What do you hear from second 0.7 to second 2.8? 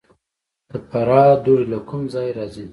فراه دوړې له کوم ځای راځي؟